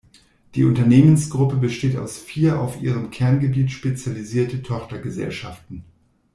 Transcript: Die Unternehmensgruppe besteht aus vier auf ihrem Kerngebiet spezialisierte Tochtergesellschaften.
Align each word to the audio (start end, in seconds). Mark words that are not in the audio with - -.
Die 0.55 0.63
Unternehmensgruppe 0.63 1.57
besteht 1.57 1.95
aus 1.95 2.17
vier 2.17 2.59
auf 2.59 2.81
ihrem 2.81 3.11
Kerngebiet 3.11 3.69
spezialisierte 3.69 4.63
Tochtergesellschaften. 4.63 5.85